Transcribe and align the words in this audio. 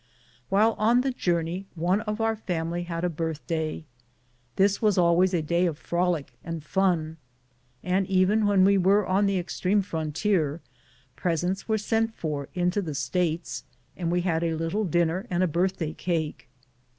While 0.49 0.71
on 0.79 1.01
the 1.01 1.11
journey 1.11 1.67
one 1.75 2.01
of 2.01 2.19
our 2.19 2.35
family 2.35 2.85
had 2.85 3.03
a 3.03 3.07
birthday. 3.09 3.85
This 4.55 4.81
was 4.81 4.97
always 4.97 5.31
a 5.31 5.43
day 5.43 5.67
of 5.67 5.77
frolic 5.77 6.33
and 6.43 6.63
fun, 6.63 7.17
and 7.83 8.07
even 8.07 8.47
when 8.47 8.65
we 8.65 8.79
were 8.79 9.05
on 9.05 9.27
the 9.27 9.37
extreme 9.37 9.83
frontier, 9.83 10.59
pres 11.15 11.43
ents 11.43 11.67
were 11.67 11.77
sent 11.77 12.15
for 12.15 12.49
into 12.55 12.81
the 12.81 12.95
States, 12.95 13.63
and 13.95 14.11
we 14.11 14.21
had 14.21 14.43
a 14.43 14.55
little 14.55 14.85
dinner 14.85 15.27
and 15.29 15.43
a 15.43 15.47
birthday 15.47 15.93
cake. 15.93 16.49